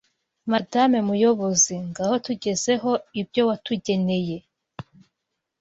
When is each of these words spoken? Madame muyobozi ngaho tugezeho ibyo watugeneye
Madame 0.51 0.95
muyobozi 1.09 1.75
ngaho 1.89 2.15
tugezeho 2.25 2.91
ibyo 3.21 3.41
watugeneye 3.49 4.37